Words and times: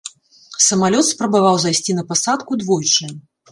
Самалёт 0.67 1.05
спрабаваў 1.09 1.55
зайсці 1.65 1.97
на 1.99 2.07
пасадку 2.15 2.61
двойчы. 2.65 3.15